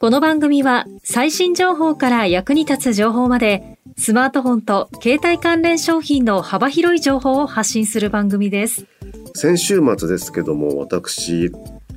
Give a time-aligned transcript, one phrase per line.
[0.00, 8.86] この番組は最新情報から役に立つ情報までスマートフォンと携帯関連商品の幅広い情報を発信する番組です。
[9.34, 11.50] 先週末ですけども私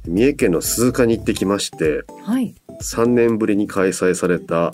[0.07, 2.55] 三重県の鈴鹿に行ってきましてはい。
[2.81, 4.73] 3年ぶりに開催された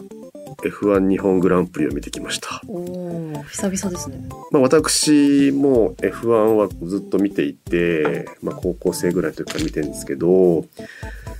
[0.64, 4.28] F1 日本グランプリを見てきました、おお、久々ですね。
[4.52, 10.66] まあ、私も F1 はずっと見ていて、まあ、高校生ぐらいの時から見てるんですけど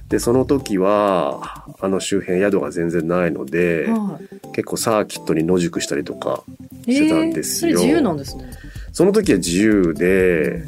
[0.10, 4.52] でその時はあの周辺宿が全然ないので、はい。
[4.54, 6.44] 結構サーキットに野宿したりとか
[6.86, 8.50] してたんですよそれ自由なんですね。
[8.94, 10.66] その時は自由で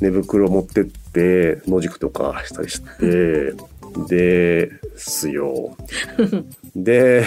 [0.00, 3.54] 寝袋持ってって野宿とかしたりして
[4.08, 5.76] ですよ。
[6.74, 7.24] で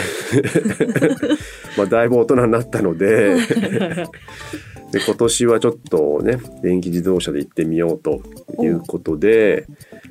[1.77, 3.35] まあだいぶ大人になったので
[4.91, 8.21] で今年はちょっとね電気自動車で行ってみようと
[8.63, 9.67] いうことで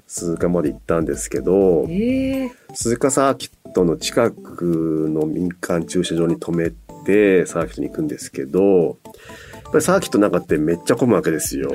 [0.07, 6.71] 鈴鹿まで行ったんですけどええ鈴鹿サーキットの近くの民間駐車場に止め
[7.05, 11.73] てサーキットに行くんですけどやっぱりサーキットの中ってめっちゃ混むわけですよ。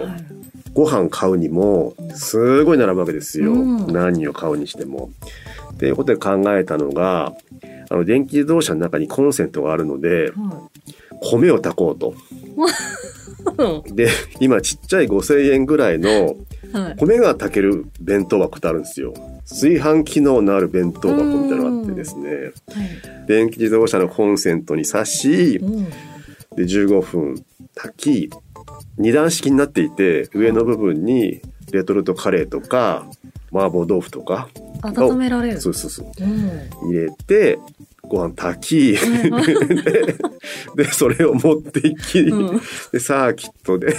[0.79, 5.09] ご飯買うにもすごい並ぶわけですよ、うん何を買うにしても。
[5.73, 7.33] っていうことで考えたのが
[7.89, 10.69] あの電気自動車の中にコンセントがあるのでは
[11.21, 12.13] 米を炊こうと。
[13.87, 13.93] い。
[13.93, 14.07] で
[14.39, 16.37] 今ちっちゃい5,000円ぐらいの
[16.71, 16.95] はい。
[16.97, 19.13] 米が炊ける弁当箱ってあるんですよ。
[19.49, 22.51] 炊飯機能のある弁当箱みたいなのがあってですねはい。
[23.27, 25.89] 電気自動車のコンセントに挿しうん。
[26.55, 27.43] で15分
[27.75, 28.33] 炊き
[28.99, 33.07] 二段式になっていて上の部分にレトルトカレーとか
[33.51, 34.49] 麻婆豆腐とか
[34.83, 35.61] 温められる。
[35.61, 36.07] そうそうそう。
[36.19, 36.91] うん。
[36.91, 37.59] 入れて
[38.03, 38.97] ご飯炊き。
[40.75, 42.61] ででそれを持っていき、うん。
[42.91, 43.95] でサーキットで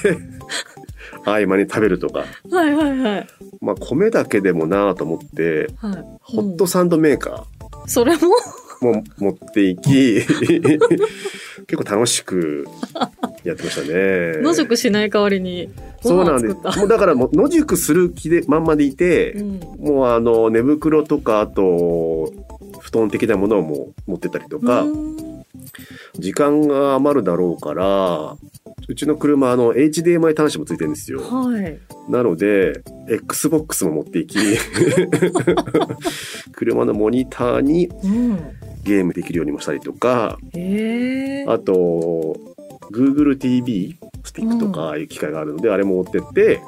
[1.24, 2.24] 合間に食べるとか。
[2.50, 3.26] はいはいはい。
[3.60, 6.04] まあ米だけでもなと思ってはい。
[6.20, 7.44] ホットサンドメーカ
[7.86, 8.18] それも？
[8.18, 8.22] ー
[8.80, 10.20] も持っていき
[11.66, 12.66] 結構楽しく
[13.44, 14.38] やってましたね。
[14.42, 15.68] 野宿しない代わりに
[16.02, 16.78] ごそうなんです。
[16.78, 22.32] もうだからもう野宿する気でまんまでいて、うんもうあの寝袋とかあと
[22.80, 25.16] 布団的なものをもう持ってったりとか、うん
[26.18, 28.36] 時間が余るだろうから
[28.88, 31.20] うちの車あの HDMI 端子もついてるんですよ。
[31.20, 31.78] はい。
[32.08, 34.38] なので XBOX も持っていき
[36.52, 38.38] 車のモニターにうん。
[38.82, 42.36] ゲームできるようにもしたりとかええあと
[42.92, 46.60] Google TV スティックとかああいう機械があるので、あれも持ってって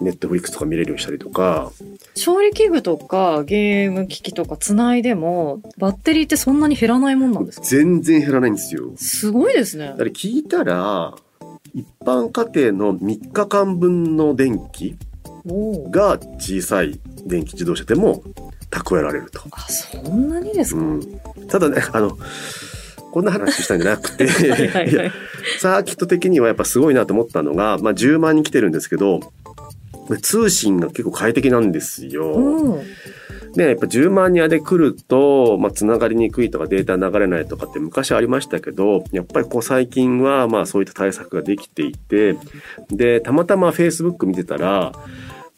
[0.00, 1.70] ネットフリックスとか見れるようにしたりとか。
[2.14, 7.66] 調理器具とかゲーム機器とかつないでもバッテリーってそんなに減らないもんなんですか？
[7.66, 8.90] 全然減らないんですよ。
[8.96, 9.88] すごいですね。
[9.88, 11.14] だから聞いたら
[11.74, 14.96] 一般家庭の3日間分の電気
[15.46, 18.22] が小さい電気自動車でも
[18.72, 19.40] 蓄えられると。
[19.52, 22.16] あそんなにですか、うん、ただねあの
[23.12, 24.26] こんな話したんじゃなくて。
[24.68, 25.12] はい
[25.58, 29.20] サーキット的にはやっぱすごいなと思ったのが、まあ、10万人来てるんですけど
[30.20, 32.32] 通信が結構快適なんですよ。
[32.32, 32.82] うん。
[33.54, 42.36] でやっぱ10万人で来ると、まあ、つながりにくいとかデータ流れないとかって昔ありましたけどやっぱりこう最近はまあそういった対策ができていて
[42.90, 44.92] でたまたま Facebook 見てたら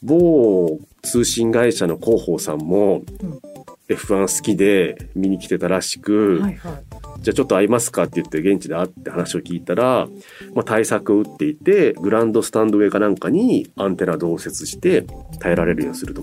[0.04, 3.40] 某通信会社の広報さんもうん
[3.88, 10.06] F1 好きで見に来てたらしく、はいはいじゃあちょっと会いますかって言って現地で会って話を聞いたら、
[10.54, 15.06] まあ、対策を打っていてグランドスタンド上かなんかにアンテナ同設して
[15.40, 16.22] 耐えられるようにすると。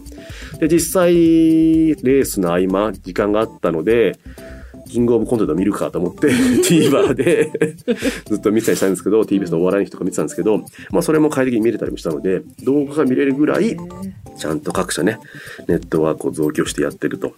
[0.60, 4.20] で実際レースの合間時間があったので
[4.92, 6.28] キングオブコントで見るかと思って
[6.68, 7.52] TVer で
[8.28, 10.58] ずっと見てたりしたんですけど TBS のお笑いの日とか見てたんですけど、
[10.92, 13.78] まあ、それも快適に見れたりもしたので動画が見れるぐらい
[14.38, 15.20] ちゃんと各社ね
[15.68, 17.34] ネットワークを増強してやってると。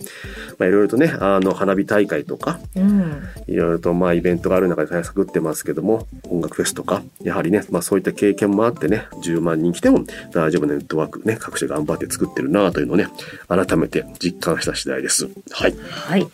[0.58, 13.08] まあいろいろとねあの花火大会とかうんいろいろとまあイベントがある中で対策打ってますけども音楽フェスとかやはりね、まあ、そういった経験もあってね10万人来ても大丈夫なネットワークね各社頑張って作ってるなというのをね
[13.48, 15.30] 改めて実感した次第です。
[15.52, 16.28] はいはい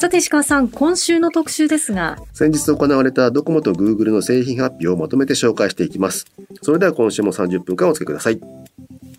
[0.00, 6.24] さて石川さん今週の特集ですが先日行われたドコモとグーグルの製品発表をまとめて紹介していきます。
[6.62, 8.40] それでは今週も30分間お付けください。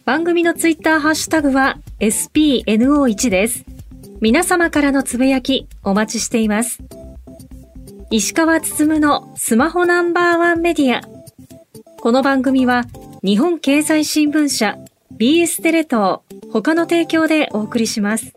[0.05, 3.63] 番組のツイッターハッシュタグは SPNO1 です
[4.21, 6.79] 皆様からのつぶやきお待ちしています。
[8.09, 11.01] 石川つつむのスマホナンバーワンメディア。
[11.99, 12.85] この番組は
[13.23, 14.79] 日本経済新聞社
[15.15, 18.33] BS テレ東他の提供でお送りします。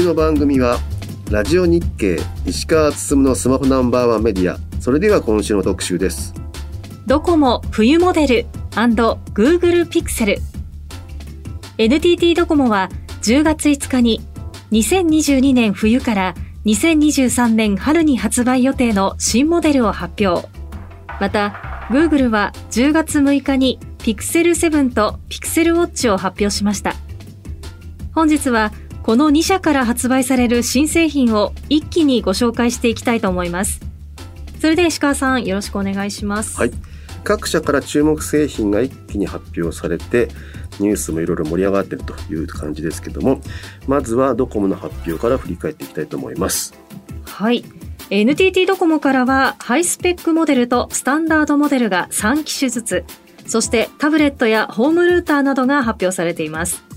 [0.00, 0.78] きの番組は
[1.30, 4.58] ラジオ日経石川進のスマホナンバーワンメディア。
[4.80, 6.32] それでは今週の特集です。
[7.06, 10.38] ドコモ冬モデル &Google ピクセル
[11.76, 12.88] NTT ドコモは
[13.20, 14.22] 10月5日に
[14.72, 20.48] 2022年冬から2023年春に発売予定の新モデルを発表。
[21.20, 26.94] また Google は10月6日に Pixel 7と Pixel Watch を発表しました。
[28.14, 28.72] 本日は
[29.10, 33.80] この2社から発売される新製品を一気にご紹介していきたいと思います。
[34.60, 36.56] それで石川さんよろしくお願いします。
[36.56, 36.70] はい。
[37.24, 40.28] 各社から注目製品が一気に発表されて、
[40.78, 43.40] ニュースもいろいろ盛り上がっているという感じですけども、
[43.88, 46.72] まずはドコモの発表から振り返っていきたいと思います。
[47.24, 47.64] はい。
[48.10, 53.04] NTT ドコモからはハイスペックモデルとスタンダードモデルが3機種ずつ、
[53.44, 56.88] そしてタブレットやホームルーターなどが発表されています。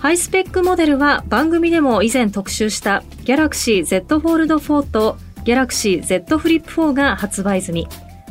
[0.00, 7.88] ハイスペックモデルは番組でも以前特集した Galaxy Z Fold 4と Galaxy Z Flip 4が発売済み。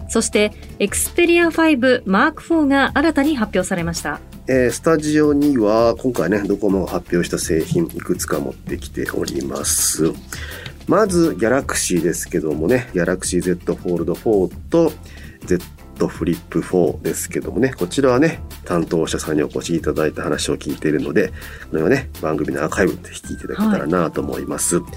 [0.07, 4.19] そして Xperia 5 Mark IV が新たに発表されました。
[4.47, 10.13] えー、スタジオには今回ね、ドコモが発表した製品いくつか持ってきております。
[10.87, 14.91] まず、Galaxy ですけどもね、Galaxy Z Fold 4と
[15.45, 15.63] Z
[15.95, 21.29] トフリップ4ですけどもね、こちらはね、担当者さんにお越しいただいた話を聞いているので、
[21.69, 24.79] これはね、番組のアーカイブぜひ聞いていただけたらなと思います。
[24.79, 24.87] は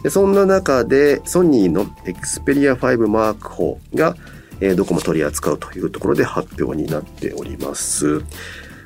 [0.00, 4.16] い、でそんな中で、ソニーの Xperia 5 Mark IV が、
[4.60, 8.20] えー、どこも取り扱うというところで発表になっております。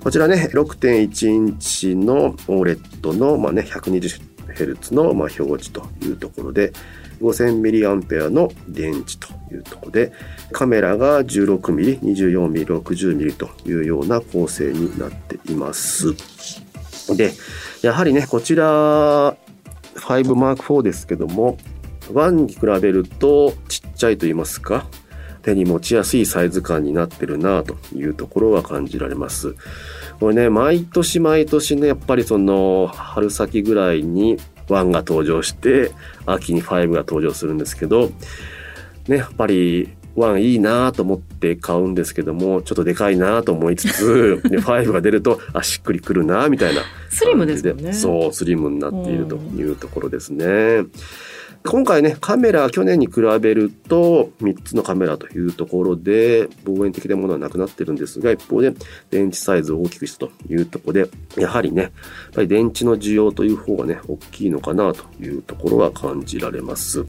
[0.01, 6.73] こちらね、6.1インチの OLED の、まあね、120Hz の、まあ、表示というところで、
[7.25, 10.13] 5000mAh の電池というところで、
[10.53, 16.15] カメラが 16mm、24mm、60mm というような構成になっています。
[17.17, 17.33] で、
[17.83, 19.37] やはりね、こちら
[19.97, 21.59] 5M4 ですけども、
[22.13, 24.87] 1に比べるとちっちゃいと言いますか、
[25.43, 29.55] 手に持ちやすいサイズ感になってるなというところは感じられます。
[30.21, 34.39] これね、毎年毎年ね、やっぱりその春先ぐらいに
[34.69, 35.93] 1が登場して、
[36.27, 38.11] 秋に5が登場するんですけど、
[39.09, 46.83] ね、やっぱり1いいなと思って買うんですけども、ちょっとでかいなと思いつつ、 で、5が出ると、あ、しっくりくるなみたいな。
[47.11, 47.93] スリムですね。
[47.93, 50.85] そう、スリムになっているというところですね。
[51.67, 58.75] 今回ね、カメラ、去年に比べると、3つのカメラというところで、望遠的なものはなくなってるんですが、一方で、
[59.11, 61.09] 電池サイズを大きくしたというところで、
[61.39, 61.93] やはりね、やっ
[62.35, 67.07] ぱり電池の需要という方がね、大きいのかなというところは感じられます。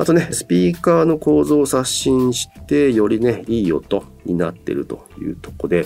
[0.00, 5.84] あとね、スピーカーの構造を刷新して、よりね、いい音になってるというとこで、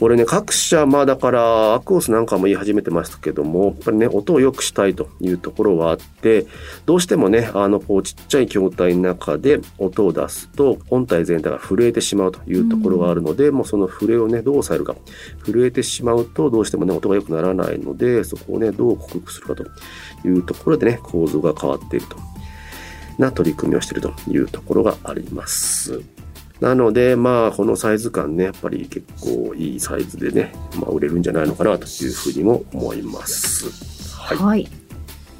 [0.00, 6.44] これね、各社、まあだから、アクオスなんかも言い始めてましたけども、やっぱりね、音を良くしたいというところはあって、
[6.86, 14.96] どうしてもね、あの、こう、ちっちゃい筐体の中で音を出すと、本体全体が震えてしまうというところがあるので、うん、もうその震えをね、どう抑えるか。
[15.44, 19.62] 震えてしまうと、どうしてもね、音が良くならないので、そこをね、どう克服するかと
[20.26, 22.31] いうところでね、構造が変わっていると。
[23.18, 26.02] な取り組みをしているというところがあります。
[26.60, 33.68] なので、まあ、このサイズ感ね、やっぱり結構いいサイズでね、まあ、売れるんじゃないのかなというふうにも思います。
[34.16, 34.36] はい。
[34.38, 34.68] はい、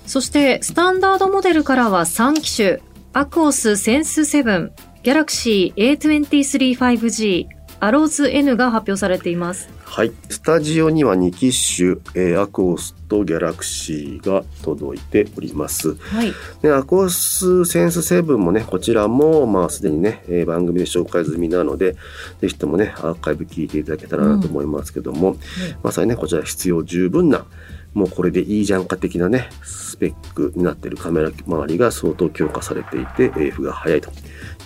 [0.05, 2.81] そして、スタンダードモデルからは3機種、
[3.13, 4.71] アクオスセンス7、
[5.05, 7.47] ギャラクシー A23 5G、
[7.79, 9.69] アローズ N が発表されています。
[9.93, 10.13] はい。
[10.31, 15.97] スタジオには2機種、えー、アクオスとギャラクシーが届いております。
[15.97, 16.33] はい。
[16.63, 21.95] で、アクオスセンス7もね、こちらも、まあ、すでにね、えー、番組で紹介済みなので、
[22.41, 25.39] ぜひともね、アーカイブ聞いていただけたらなと思いますけども、うん、
[25.83, 27.45] まさにね、こちら必要十分な、
[27.93, 34.11] もうこれでいいじゃんか的なね、スペックになっているカメラ周りが相当強化されていて、AF が速いと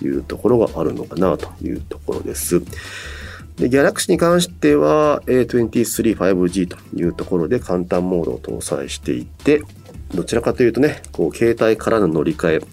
[0.04, 2.62] いうところがあるのかなというところです。
[3.56, 9.62] で、ギャラクシーに関しては A23-5G というところで簡単モードを搭載していて、
[10.14, 12.66] どちらかというとね、こう、携帯からの乗り換え、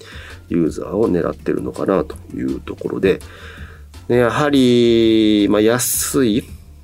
[0.49, 3.19] ユーザーを狙ってるのかなというところで、
[4.09, 6.43] ね、やはり、まあ、安い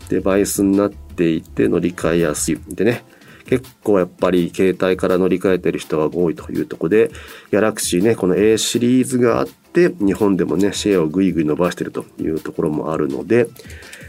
[0.10, 2.60] デバイスになっていて乗り換えやすい。
[2.70, 3.03] でね、
[3.50, 7.10] 結構やっぱり携帯から乗り換えてる人が多いというとこで、
[7.50, 13.48] ギャラクシーね、この A シリーズがあって、日本でもね、シェアをぐいぐい伸ばしてるというところもあるので、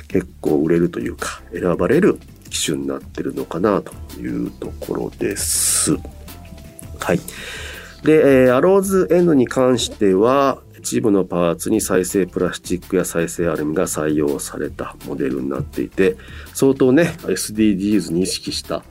[0.09, 2.21] 結構売れるというか、選ばれる
[2.51, 5.97] 機種になってるのかなというところです。
[6.99, 7.21] はい。
[8.05, 16.17] で、えー、アローズ N に関しては、一部のパーツに再生プラスチックや再生アルミが採用されたモデルになっていて
[16.55, 18.83] 相当ね SDGs に意識した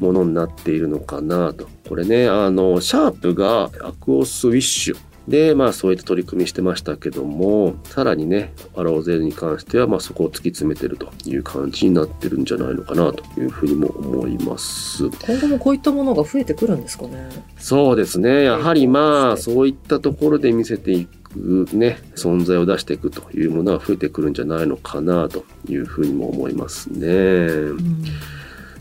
[0.00, 5.08] ものになっているのかなと、これねあのシャープがアクオスウィッシュ。
[5.28, 15.04] で、まあそういった取り組みしてましたけども、さらにね、アローゼルに関しては、まあそこを突き詰めてるという感じになってるんじゃないのかなというふうにも思います。
[15.10, 17.28] 今後もこういったものが増えてくるんですかね。
[17.58, 18.44] そうですね。
[18.44, 27.08] やはりまあ、そういったところで見せていくね、存在を出していくというものは増えてくるんじゃないのかなというふうにも思いますね。
[27.08, 28.04] うん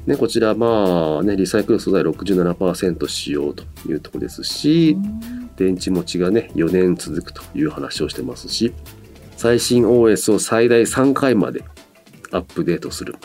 [0.08, 4.98] ね、こちらまあね、リサイクル素材67%使用というところですし、
[5.58, 8.74] 電池持ちがね、4年続くという話をしてますし、
[9.36, 11.66] 最新 OS を最大3回まで
[12.32, 13.16] アップデートする。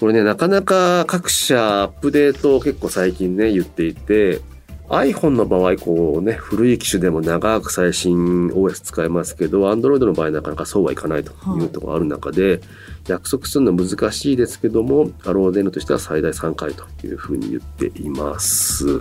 [0.00, 4.40] これね、なかなか各社アップデートを結構最近ね、言っていて、
[4.88, 12.60] iPhone の場合、こうね、古い機種でも長く最新 OS 使えますけど、Android の場合なかなかそうはいかないというところある中で、
[13.06, 19.00] 約束するのは難しいですけども、アローデンとしては最大3回というふうに言っています。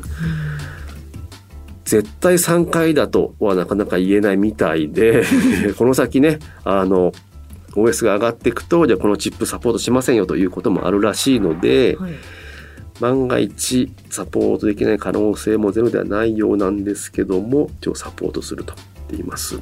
[1.86, 5.24] 絶対3回だとはなかなか言えないみたいで
[5.80, 7.14] この先ね、あの、
[7.76, 12.12] OS が上がっていくと、じゃあこのチップサポートしませんよということもあるらしいので、はい
[13.00, 19.60] 万が一サポートできない可能性もゼロではないようなんですけども一応サポートすると言っています。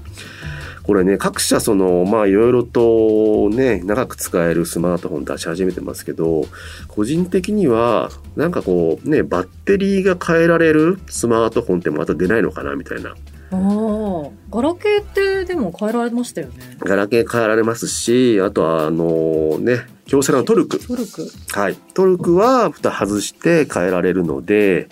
[0.83, 6.45] これね各社そのまあいろいろとね長く使えるスマートフォン出し始めてますけど
[6.87, 13.15] 個人的にはなんかこうねバッテリーが変えられるスマートフォンってまた出ないのかなみたいな
[13.51, 16.77] ガラケーってでも変えられましたよね。
[16.79, 20.79] ガラケー変えられますし、あとはあのね、京セラのトルク。
[20.79, 21.27] トルク？
[21.53, 21.75] はい。
[21.93, 24.89] トルクは蓋外して変えられるので、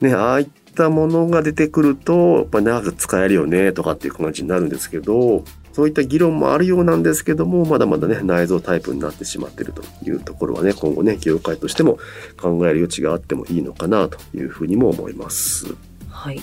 [0.00, 11.98] ね、ああいったものが出てくると、やっぱ長く使えるよね、とかっていう感じになるんですけど、そういった議論もあるようなんですけども、まだまだね、内蔵タイプになってしまっているというところはね、今後ね、業界としても
[12.40, 15.66] 考える余地があってもいいのかなというふうにも思います。
[16.08, 16.42] はい。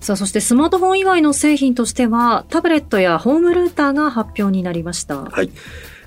[0.00, 5.24] さあ、そしてスマートフォン以外の製品としては、タブレットやホームルーターが発表になりました。
[5.24, 5.50] はい。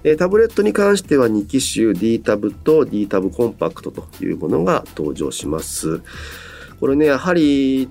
[0.03, 6.01] えタブレットに関しては2機種 D タブと D タブコンパクトというものが登場します。
[6.79, 7.88] これね、やはり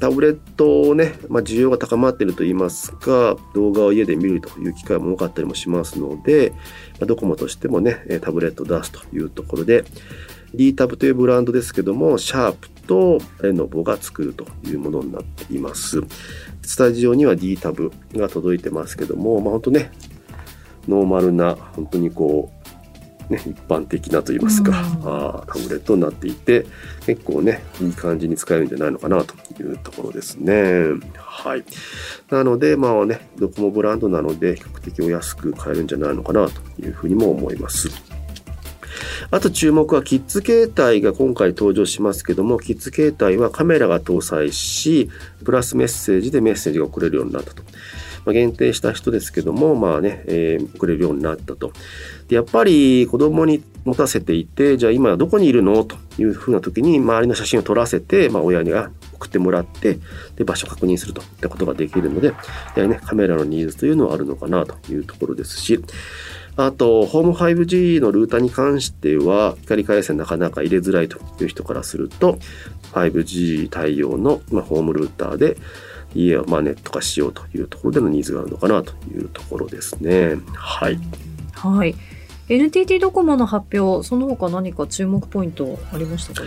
[0.00, 6.52] タブレットをね、まあ、需要が高まっていると言いますか、動画を家で見るという機会も多かったりもしますので、
[6.98, 9.84] まあ、ドコモとしてもね、タブレットを出すというところで、
[10.54, 16.02] D タブというブランドですけども、シャープとレノボが作るというものになっています。
[16.60, 19.90] スタジオには D タブが届いてますけども、まあ本当ね、
[20.86, 22.50] ノーマルな、本当にこ
[23.30, 24.72] う、ね、一般的なと言いますか、
[25.04, 26.66] あタブレットになっていて、
[27.06, 30.84] 結構ね、いい感じに使えるんじゃないのかなというところですね。
[31.16, 31.64] はい。
[32.28, 37.88] なので、まあね、ドコモブランドなので、比較的お安く買えるんじゃないのかなというふうにも思います。
[39.30, 45.10] あと注目はキッズ携帯が今回登場しますけども、キッズ携帯はカメラが搭載し、
[45.44, 47.62] プラスメッセージでメッセージが送れるようになったと。
[48.24, 51.72] まあ、限定した人ですけども、まあね、えー、送れるようになったと。
[52.28, 55.82] で、やっぱり子供に持たせていて、じゃあ今どこにいるの？
[55.82, 59.98] というふうな時に周りの写真を撮らせて、まあ親には送ってもらって、
[60.36, 62.40] で、場所を確認するといったことができるので、やは
[62.76, 65.80] りね、カメラのニーズというのはあるのかなというところですし、
[66.56, 72.38] あと、ホーム 5G のルーターに関しては、光回線なかなか入れづらいという人からすると、
[72.92, 75.56] 5G 対応の、まあ、ホームルーターで、
[76.14, 80.36] 家をまあネット化しようというところでのニーズがあるのかなというところですね。
[80.54, 80.98] はい。
[81.54, 81.94] はい。
[82.48, 86.42] NTT ドコモの発表、その他何か注目ポイントありましたか。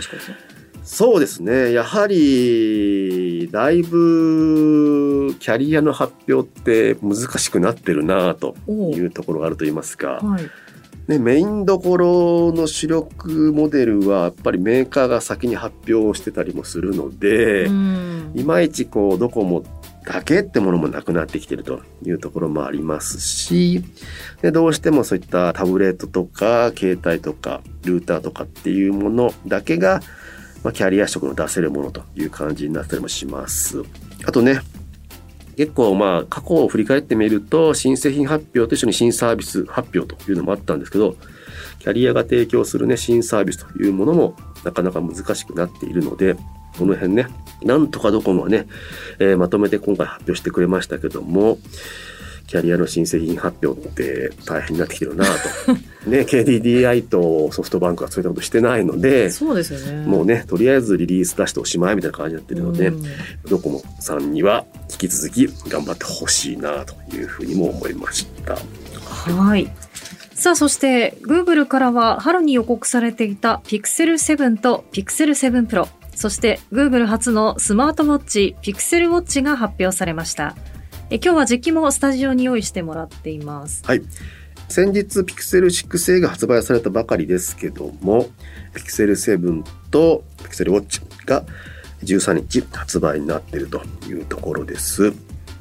[0.84, 1.72] そうですね。
[1.72, 3.96] やはり、だいぶ、
[5.46, 10.18] キャリアの発表って難しくなってるなというところがあると言いますか。
[10.20, 10.42] はい、
[11.06, 17.68] ね、メインどころの主力モデルはやっぱりメーカーが先に発表してたりもするので、
[18.34, 19.62] いまいちこうドコモ
[20.04, 23.84] だけってものもなくなってきてるというところもありますし
[24.42, 30.00] でどうしてもそういったタブレットとか携帯とかルーターとかっていうものだけが
[30.64, 33.84] まあ、キャリア色の出せるものという感じになったりもします。
[34.24, 34.58] あとね、
[35.56, 41.16] 結構まあ過去を振り返ってみると新製品発表と一緒に新サービス発表というのもあったんですけど
[41.78, 44.36] キャリアが提供するね新サービスというものも
[44.66, 46.34] なかなか難しくなっているので、
[46.76, 47.28] この辺ね、
[47.62, 48.66] なんとかドコモはね、
[49.20, 51.58] えーまとめて今回発表してくれましたけども、
[52.46, 55.30] キャリアの新製品発表って大変になってきてるなと。
[56.08, 60.06] ね、KDDI とソフトバンクはそういったことしてないので、そうですよね。
[60.06, 63.02] もうね、とりあえずリリース出しておしまいみたいな感じになってるので、うん
[63.48, 68.56] ドコモさんには引き続き頑張ってほしいなというふうにも思いました。
[69.04, 69.68] はい。
[70.34, 80.54] さあ、そして、Google からは春に予告されていた Pixel 7と Pixel 7 Pro、そして Google 初のスマートウォッチ Pixel Watch が発表されました。
[81.08, 83.84] え今日は実機もスタジオに用意してもらっています。
[83.86, 84.02] はい。
[84.68, 88.28] 先日、Pixel 6a が発売されたばかりですけども、
[88.74, 91.44] Pixel 7と Pixel Watch が
[92.02, 95.12] 13日発売になっているというところです。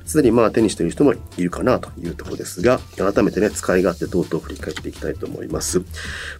[0.05, 5.81] すでにまあ手にしている人もいるかなというところですが、改めてね、使い勝手等々振り返っていきたいと思います。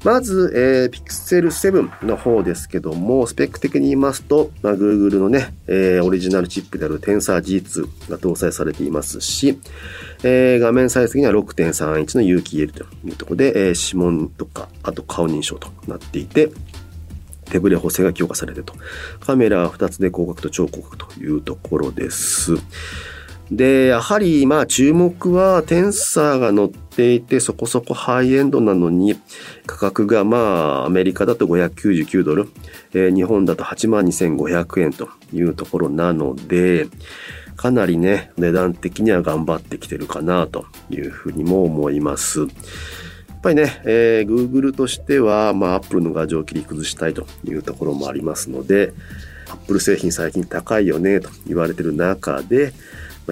[0.04, 9.60] まず、えー、Pixel 7の方ですけども、スペック的に言いますと、まあ、Google のね、えーオリジナルチップである Tensor G2 が搭載されていますし、
[10.24, 16.52] えー画面サイズ的には6.3インチの有機 EL というところで、えー指紋とか、あと顔認証となっていて、
[17.46, 18.74] 手ブレ補正が強化されてると。
[19.20, 22.54] カメラは2つで広角と超広角というところです。
[23.52, 29.16] で、やはり、まあ、注目は、テンサーが乗っていて、そこそこハイエンドなのに、
[29.68, 32.50] 価格が、まあ、アメリカだと599ドル、
[32.94, 36.88] えー日本だと82,500円というところなので、
[37.56, 42.40] かなりね、値段的には頑張ってきてるかなというふうにも思います。
[42.40, 42.50] やっ
[43.44, 48.92] ぱりね、えー Google としては、まあ、Apple の画像を切り崩したいというところもありますので、
[49.52, 52.74] Apple 製品最近高いよねと言われてる中で、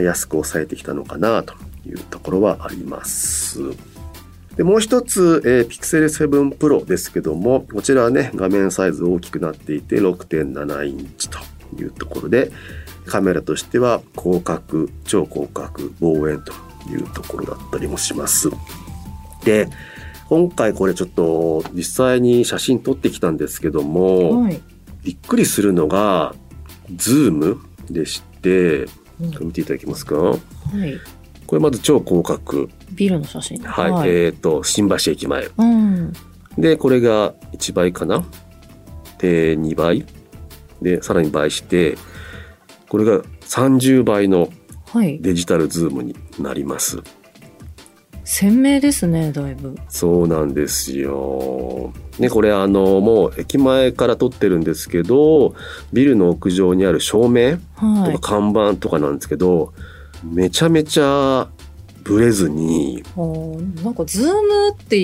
[0.01, 1.53] 安く抑えてきたのかなと
[1.87, 3.59] いうところはあります。
[4.55, 11.39] で、もう一つ、えー Pixel 7 Pro ですけども、こちらはね、画面サイズ大きくなっていて6.7インチと
[11.79, 12.51] いうところで、
[13.05, 16.53] カメラとしては広角、超広角、望遠と
[16.89, 18.49] いうところだったりもします。
[19.43, 19.67] で、
[20.29, 24.61] 今回これちょっと実際に写真撮ってきたんですけども、はい。
[25.03, 26.33] びっくりするのが、
[26.95, 28.85] ズームでして、
[29.41, 30.15] 見ていただけますか？
[30.15, 30.39] はい。
[31.45, 32.69] これまず超広角。
[32.91, 33.59] ビルの写真。
[33.59, 34.09] はい。
[34.09, 35.49] えっ、と、新橋駅前。
[35.57, 36.13] うん。
[36.57, 38.23] で、これが1倍かな？
[39.17, 40.05] で、2倍？
[40.81, 41.97] で、さらに倍して、
[42.89, 44.49] これが30倍の
[44.87, 45.19] はい。
[45.21, 47.01] デジタルズームになります。
[48.23, 49.75] 鮮明ですね、だいぶ。
[49.89, 51.91] そうなんですよ。
[52.19, 55.55] ね、これあの、もう駅前から撮ってるんですけど、
[55.91, 58.39] ビルの屋上にある照明はいとか。
[58.39, 59.73] 看板とかなんですけど、
[60.23, 61.49] めちゃめちゃ
[62.03, 63.03] ブレずに、
[63.83, 64.97] なんか、ズームって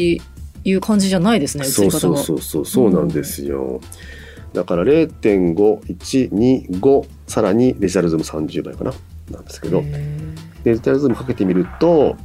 [0.64, 1.66] いう感じじゃないですね。
[1.66, 3.82] そうそうそうそう、そうなんですよ。
[4.54, 8.94] だから0.5、1、2、5、さらにデジタルズーム30倍かな
[9.30, 10.16] なんですけど、へ
[10.64, 12.16] デジタルズームかけてみると、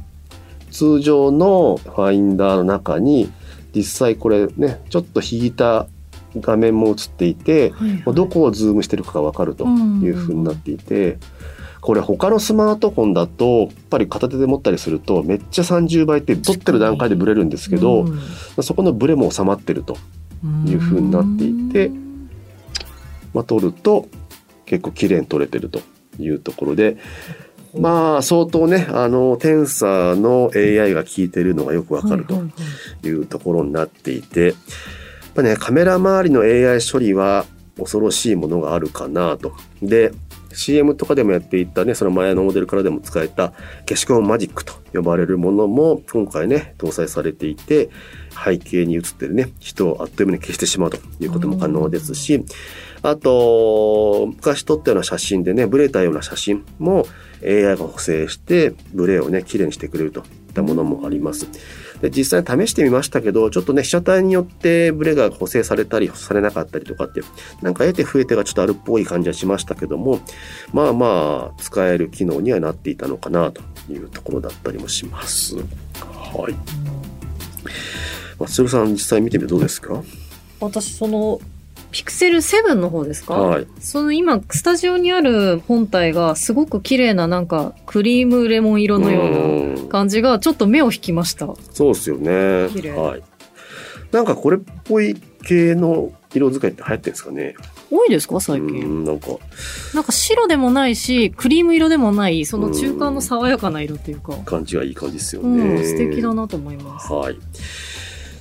[0.75, 3.31] 通常のファインダーの中に、
[3.73, 5.87] 実際これね、ちょっと引いた
[6.35, 11.17] 画面も映っていてー、はいはいまあどこをズームしてるかがわかるという風になっていて、
[11.79, 18.19] これ他のスマートフォンだと、やっぱり片手で持ったりすると、めっちゃ30倍って撮ってる段階でブレるんですけど、うん
[18.61, 19.97] そこのブレも収まってると。
[20.67, 21.89] いう風になっていて
[23.33, 24.07] まあ、撮ると
[24.65, 25.81] 結構綺麗に撮れてると
[26.19, 26.97] いうところで、
[27.79, 32.41] まあ相当ね、あの、テンサーの AI が効いてるのがよくわかると
[33.07, 34.55] いうところになっていて、やっ
[35.33, 37.45] ぱね、カメラ周りの AI 処理は
[37.77, 39.53] 恐ろしいものがあるかなと。
[39.81, 40.11] で、
[40.55, 43.53] CM とかでもやっていたね、その前のモデルからでも使えた
[43.87, 47.89] 消しゴムマジックと呼ばれるものも今回ね、搭載されていて、
[48.43, 52.43] 背景に映ってるね、人をあっという間に消してしまうということも可能ですし、
[53.01, 57.05] あと、昔撮ったような写真でね、ブレたような写真も
[57.43, 61.47] AI が補正して、ブレをね、綺麗にしてくれるといったものもあります。
[62.01, 67.21] で実際に試してみましたけど、ちょっとね、被写体によってブレが補正されたりされなかったりとかって、
[67.61, 70.19] なんか得て増えてがちょっとあるっぽい感じはしましたけども、
[70.73, 75.55] まあまあ、使える機能にはなっていたのかなというところだったりもします。
[75.55, 75.61] は
[76.49, 76.55] い。
[78.37, 80.03] 松代さん、実際見てみてどうですか？
[80.59, 81.39] 私、その、
[81.95, 83.35] ピクセル7の方ですか？
[83.35, 83.67] はい。
[83.79, 89.37] その今、スタジオにある本体がすごく綺麗ななんかクリームレモン色のような
[89.79, 91.47] うん感じがちょっと目を引きました。
[91.71, 92.67] そうですよね。
[92.73, 93.23] 綺麗はい。
[94.11, 97.55] なんかこれっぽい系の色使いって流行ってるんですかね？
[97.89, 98.41] 多いですか？
[98.41, 98.83] 最う近。
[98.83, 99.27] ん、なんか、
[99.93, 104.35] なんか白でもないし、クリーム色でもない、その中間の爽やかな色っていうか。
[104.43, 105.75] 感じがいい感じですようね。
[105.75, 107.13] ん、素敵だなと思います。
[107.13, 107.37] はい。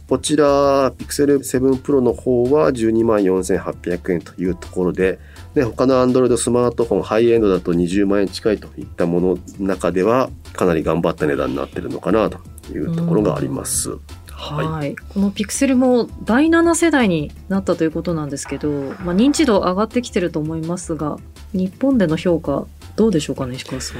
[0.08, 5.18] こちら、Pixel 7 Pro の方は12万4800円というところで、
[5.54, 12.38] ね、他の Android スマートフォンハイエンドだと20万円近いといったものの中ではかなり頑張った値段になってるのかなと
[12.72, 13.90] いうところがあります。
[14.30, 18.68] はい、はい、このピクセルも第7世代になったということなんですけど、
[19.00, 21.18] まあ、認知度上がってきてると思いますが
[21.54, 23.96] 日本での評価どうでしょうかね石川さん。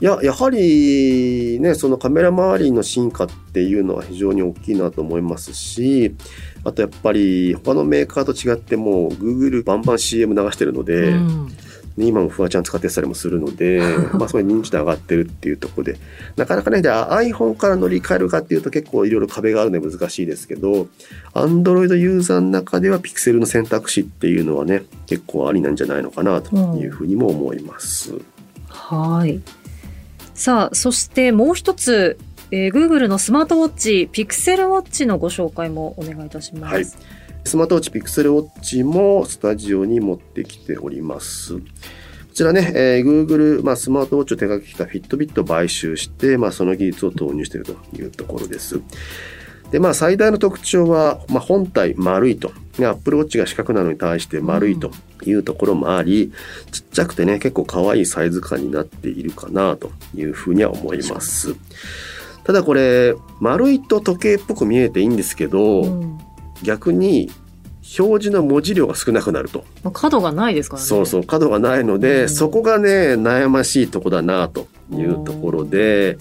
[0.00, 6.14] いややはりねそのカメラ周りの進化っていうのは非常に大きいなと思いますし
[6.64, 11.48] あとやっぱり他のメーカーと違ってもう Google バンバン CM 流してるので、うん、
[11.98, 13.80] 今もフワちゃん使ってたりもするので
[14.14, 15.98] まあそれ認知度上がってるっていうところで
[16.36, 20.88] なかなかねじゃあ iPhone から乗り換えるかっていうと結構いろいろ壁があるので難しいですけど
[21.34, 28.12] Android ユーザーの中では Pixel の選択肢っていうのはね結構ありなんじゃないのかなというふうにも思います。
[28.12, 28.22] うん、
[28.68, 29.40] はい
[30.42, 32.18] さあ、そしてもう一つ、
[32.50, 36.74] えー、Google のスマートウォッチ、Pixel Watch のご紹介もお願いいたします。
[36.74, 36.84] はい、
[37.44, 41.54] スマートウォッチ、Pixel Watch もスタジオに持ってきております。
[41.58, 41.62] こ
[42.34, 44.82] ちらね、えー、Google、まあ、スマートウォッチを手掛けた
[45.16, 48.80] Fitbit を買収して、まあ、その技術を投入しているというところです。
[49.70, 52.50] で、まあ、最大の特徴は、まあ、本体丸いと。
[52.80, 54.90] Apple Watch が四角なのに対して丸いと
[55.30, 56.32] いうところもあり、うん、
[56.70, 61.54] ちっちゃくてね、結構可愛いサイズ感になっているかなというふうには思います。
[62.44, 66.18] ただこれ、丸いと時計っぽく見えていいんですけど、うん、
[66.62, 67.30] 逆に
[67.98, 69.64] 表示の文字量が少なくなると。
[69.92, 70.88] 角がないですからね。
[70.88, 76.18] そうそう、角がないので、うん、そこがね、悩ましいとこだなというところで、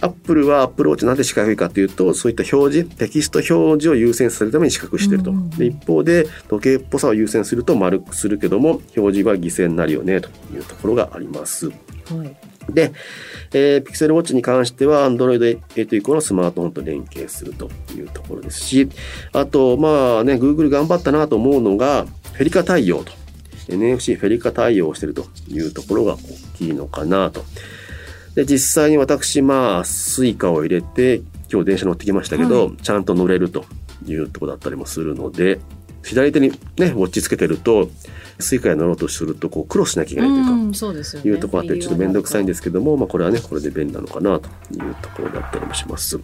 [0.00, 11.68] アップルはアップルウォッチなんで四角いかというとそういった表示テキスト表示を優先するために四角してると、で一方で時計っぽさを優先すると丸くするけども表示は犠牲になるよねというところがあります。
[11.68, 11.72] は
[12.24, 12.36] い、
[12.72, 12.92] で、
[13.52, 18.88] えー、ピクセルウォッチに関しては Android 8以降のスマートフォンと連携するというところですし
[19.32, 23.12] あとまあね Google 頑張ったなと思うのがフェリカ対応と
[23.68, 26.18] NFC FeliCa 対応してるというところが大
[26.56, 27.44] きいのかなと。
[28.38, 31.22] で、実際に私、まあ、 Suica を入れて、
[31.52, 33.64] 今日電車乗ってきましたけど、はい、ちゃんと乗れると
[34.06, 35.58] いうとこだったりもするので、
[36.04, 37.90] 左手にね、ウォッチつけてると、
[38.38, 46.16] Suica で乗ろうとすると、こう、クロスしなきゃいけないというか、うんそうですよね、いうところあって、ちょっと面倒くさいんですけども、まあ、これはね、これで便利なのかなというところだったりもします。
[46.16, 46.22] は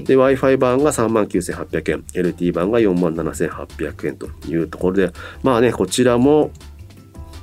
[0.00, 5.12] い、で、Wi-Fi 版が39,800円、LT 版が47,800円というところで、
[5.44, 6.50] まあね、こちらも、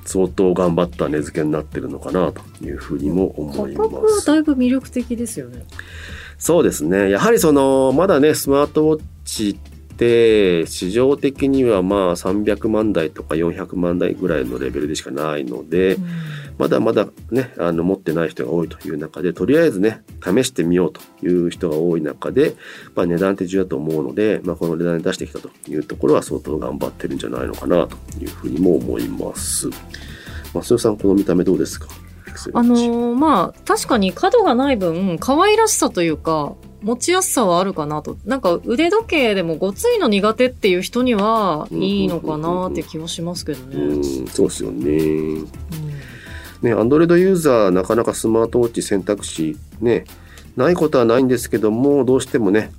[0.06, 3.90] 相当頑張った値付けになってるのかなというふうにも思います。
[3.90, 5.66] 価格はだいぶ魅力的ですよね。
[6.38, 7.10] そうですね。
[7.10, 9.58] やはりその、まだね、スマートウォッチ
[10.68, 16.06] 市場的にはまあ300万台とか400万台ぐらいのレベルでしかないので、うん。
[16.60, 22.56] まだまだね、あの、持ってない人が多いという中で、とりあえずね、試してみようという人が多い中で、
[22.96, 29.70] まあ値段って重要だと思うので、まあこの値段に出してきたというところは相当頑張ってるんじゃないのかなというふうにも思います。
[30.54, 31.88] 増代さん、この見た目どうですか？
[32.54, 38.18] あのー、まあ、確かに角がない分、可愛らしさというか、持ちやすさはあるかなと。
[38.26, 43.76] なんか腕時計でもごついの苦手っていう人にはいいのかなって気はしますけどね。
[43.76, 44.92] うん、そうですよね。
[44.92, 45.48] うん
[46.64, 50.06] ね、Android ユーザーなかなかスマートウォッチ選択肢ね、
[50.56, 52.72] ないことはないんですけども、どうしてもね、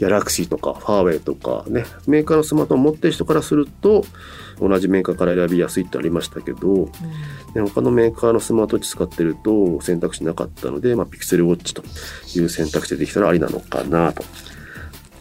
[0.00, 4.02] ギャラクシーとかファーウェイとかね、メーカーのスマートフォン持ってる人からすると、
[4.58, 6.90] 同じメーカーから選びやすいってありましたけど、うん、ね、
[7.68, 11.82] 他のメーカーのスマートウォッチ使ってると選択肢なかったので、まあ、ピクセルウォッチと
[12.34, 14.24] いう選択肢でできたらありなのかなと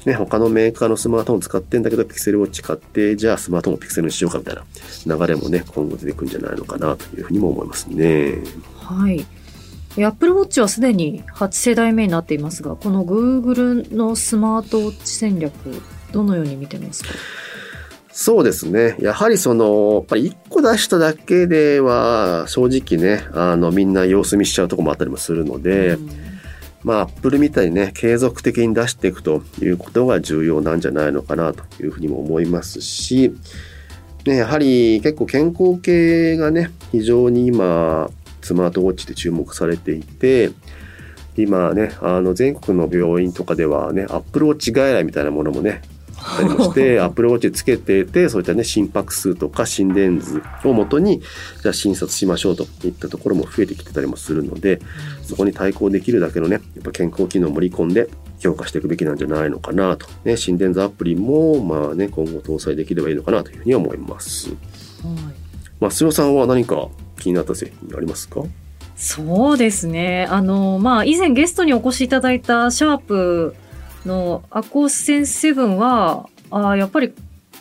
[0.05, 8.37] ね、他のメーカーのスマートフォン使ってんだけど、ピクセルウォッチ買って、じゃあスマートフォンをピクセルにしようかみたいな流れもね、今後出てくるんじゃないのかなというふうにも思いますね。
[8.77, 9.25] はい。
[9.97, 15.53] Apple Watch はすでに8世代目になっていますが、この Google のスマートウォッチ戦略、
[16.11, 17.09] どのように見てますか？
[18.11, 18.95] そうですね。
[18.99, 26.09] やはりその、やっぱり1個出しただけでは、正直ね、あの、みんな様子見しちゃうとこもあったりもするので、うん
[26.81, 33.33] まあ、アップルみたいにね、継続的に出していくということが重要なんじゃないのかなというふうにも思いますし、
[34.25, 38.09] ね、やはり結構健康系がね、非常に今、
[38.49, 40.49] スマートウォッチで注目されていて、
[41.37, 45.83] 今ね、あの全国の病院とかではね、アップルウォッチ外来みたいなものもね、
[46.37, 51.21] たりもして、 アップルウォッチつけてて、そういったね、心拍数とか心電図をもとに、
[51.61, 54.81] じゃあ診察しましょうといったところも増えてきてたりもするので、
[55.21, 58.09] そこに対抗できるだけのね、やっぱ健康機能を盛り込んで、
[58.39, 60.07] 強化していくべきなんじゃないのかなと。
[60.25, 64.49] ね、心電図アプリも、まあね、今後搭載できればいいのかなというふうに思います。
[64.49, 64.57] はい。
[65.79, 68.43] まあ、須さんは何か気になった製品ありますか？
[68.95, 70.27] そうですね。
[70.29, 73.55] あの、まあ、以前ゲストにお越しいただいたシャープ
[74.05, 77.13] のアコースセン7は、あやっぱり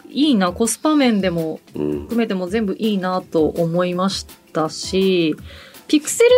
[0.09, 1.93] いいな、コスパ面でもうん。
[2.03, 5.37] 含めても全部いいなと思いましたし、
[5.87, 6.31] ピクセル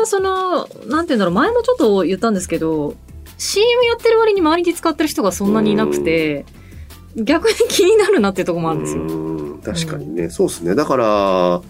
[0.00, 2.94] がその、なんて言うんだろう、前もちょっと言ったんですけど、
[3.36, 6.46] CM やってる割に周りに使ってる人がそんなにいなくて、
[7.16, 9.02] 逆に気になるなっていうところもあるんですよ。
[9.02, 10.74] うん確かにね、そうですね。
[10.74, 11.62] だから、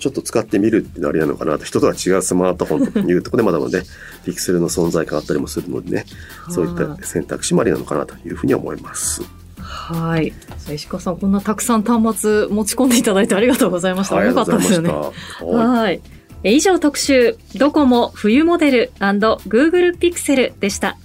[0.00, 3.84] ちょっと使ってみるってなりなのかなと、人とは違うスマートフォンというところでまだまだね、
[4.24, 6.06] ピクセルの存在感あったりもするのでね、
[6.48, 9.22] そういった選択肢もありなのかなというふうに思います。
[9.58, 10.32] はい。
[10.74, 14.16] 石川さん、こんなたくさん端末持ち込んでいただいてありがとうございました。
[14.16, 15.20] よりがとうかったですよございましね。
[15.38, 15.46] た。
[15.46, 16.00] はい
[16.42, 20.96] 以上特集、ドコモ冬モデル &Google Pixel でした。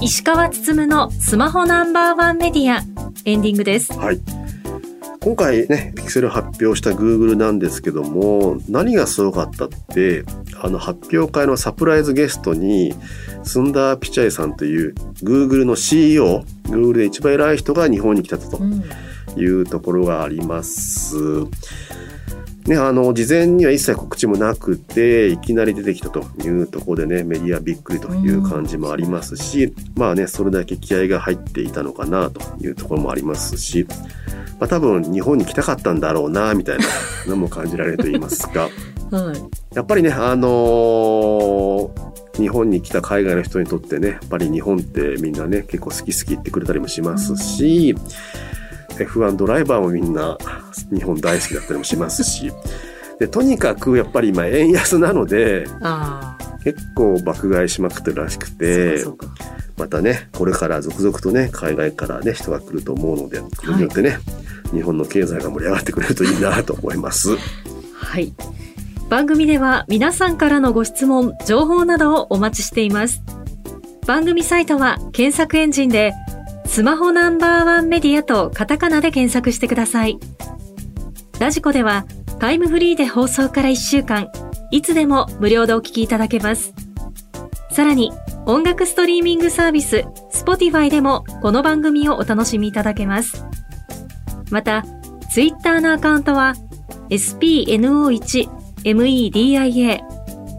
[0.00, 2.82] 石川つつむのスマホナンバーワンメディア
[3.26, 3.92] エンディングです。
[3.92, 4.20] はい。
[5.20, 10.24] 今回ね、ピクセル発表した Google なんですけども、何がすごかったって、
[10.62, 12.94] あの発表会のサプライズゲストに、
[13.42, 18.58] スンダー・ピチャイさんという Google の CEO、Google で一番偉い人が日本に来たと
[19.36, 21.16] いうところがあります。
[22.66, 33.86] ね、あの、事前には一切告知もなくて、いきなり出てきたというところでね、メディアびっくりという感じもありますし、まあね、それだけ気合が入っていたのかなというところもありますし、
[34.58, 36.84] まあ多分日本に来たかったんだろうな、みたいな
[37.28, 38.68] のも感じられると言いますか。
[39.12, 39.76] はい。
[39.76, 47.96] やっぱりね、あのー日本に来た海外の人にとってね、やっぱり日本ってみんなね、結構好き好き言ってくれたりもしますし、
[48.98, 50.38] F1 ドライバーもみんな
[50.92, 52.52] 日本大好きだったりもしますし、
[53.18, 55.66] でとにかくやっぱり今円安なので。
[56.66, 59.04] 結構爆買いしまくってるらしくて、
[59.76, 64.18] またね、これから続々とね、海外からね、人が来ると思うので、これによってね、
[64.72, 67.36] 日本の経済が盛り上がってくれるといいなと思います。
[67.94, 68.34] はい。
[69.08, 73.22] 番組では皆さんからのご質問、情報などをお待ちしています。
[74.04, 76.14] 番組サイトは検索エンジンで、
[76.66, 80.18] スマホナンバーワンメディアとカタカナで検索してください。
[81.40, 82.04] ラジコでは
[82.38, 84.30] タイムフリーで放送から1週間、
[84.70, 86.74] いつでも無料でお聞きいただけます。
[87.70, 88.12] さらに、
[88.46, 93.44] 音楽ストリーミングサービス、Spotify でもこの番組をお楽しみいただけます。
[94.50, 94.84] また、
[95.32, 96.54] Twitter のアカウントは、
[97.10, 100.00] spno1media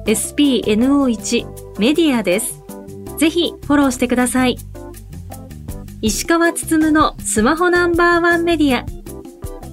[0.06, 2.64] spno1 メディアです。
[3.18, 4.58] ぜひフォローしてください。
[6.02, 8.86] 石川つつむのスマホナンバーワンメディア。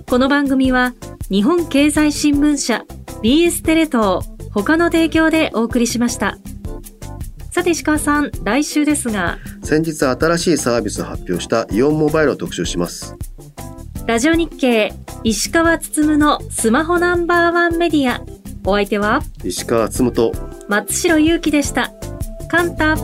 [0.09, 0.95] この番組は
[1.31, 2.85] 日本経済新聞社
[3.23, 6.39] BS テレ東他の提供でお送りしました。
[7.51, 13.15] さて石川さん、来週ですが、先日新しいサービスを発表したイオンモバイルを特集します。
[14.07, 18.23] ラジオ日経石川つつむのスマホナンバーワンメディア。
[18.65, 19.23] お相手は？
[19.45, 20.33] 石川つむと
[20.69, 21.93] 松代ゆうきでした。
[22.49, 22.97] カンタ。